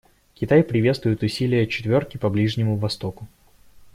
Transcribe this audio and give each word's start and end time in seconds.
Китай 0.33 0.63
приветствует 0.63 1.21
усилия 1.21 1.67
«четверки» 1.67 2.17
по 2.17 2.27
Ближнему 2.31 2.75
Востоку. 2.75 3.27